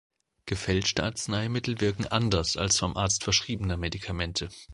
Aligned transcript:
Gefälschte 0.47 1.03
Arzneimittel 1.03 1.79
wirken 1.79 2.07
anders 2.07 2.57
als 2.57 2.79
vom 2.79 2.97
Arzt 2.97 3.23
verschriebene 3.23 3.77
Medikamente. 3.77 4.49